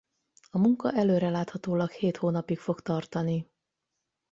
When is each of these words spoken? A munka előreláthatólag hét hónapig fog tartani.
A 0.49 0.57
munka 0.57 0.91
előreláthatólag 0.91 1.89
hét 1.91 2.17
hónapig 2.17 2.57
fog 2.59 2.81
tartani. 2.81 3.49